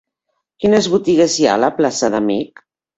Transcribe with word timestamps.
Quines 0.63 0.89
botigues 0.95 1.37
hi 1.43 1.47
ha 1.51 1.55
a 1.59 1.63
la 1.67 1.73
plaça 1.79 2.13
d'Amich? 2.17 2.69